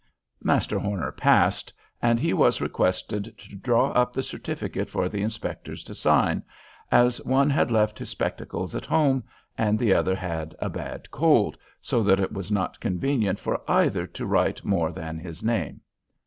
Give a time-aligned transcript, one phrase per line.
[0.41, 5.83] Master Horner passed, and he was requested to draw up the certificate for the inspectors
[5.83, 6.41] to sign,
[6.91, 9.23] as one had left his spectacles at home,
[9.59, 14.07] and the other had a bad cold, so that it was not convenient for either
[14.07, 15.81] to write more than his name.